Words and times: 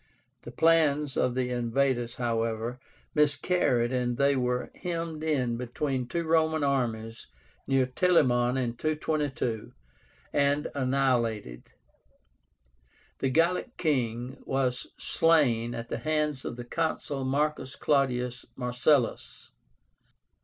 The 0.41 0.49
plans 0.51 1.15
of 1.15 1.35
the 1.35 1.51
invaders, 1.51 2.15
however, 2.15 2.79
miscarried, 3.13 3.93
and 3.93 4.17
they 4.17 4.35
were 4.35 4.71
hemmed 4.73 5.23
in 5.23 5.57
between 5.57 6.07
two 6.07 6.23
Roman 6.23 6.63
armies 6.63 7.27
near 7.67 7.85
TELAMON 7.85 8.57
in 8.57 8.73
222, 8.77 9.73
and 10.33 10.69
annihilated. 10.73 11.73
The 13.19 13.29
Gallic 13.29 13.77
king 13.77 14.41
was 14.43 14.87
slain 14.97 15.75
at 15.75 15.89
the 15.89 15.99
hands 15.99 16.45
of 16.45 16.55
the 16.55 16.65
Consul 16.65 17.23
MARCUS 17.23 17.75
CLAUDIUS 17.75 18.45
MARCELLUS. 18.55 19.51